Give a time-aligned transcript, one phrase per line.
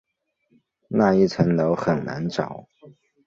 [0.87, 2.65] 那一层楼很难找